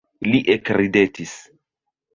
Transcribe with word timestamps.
Li 0.29 0.39
ekridetis. 0.55 1.39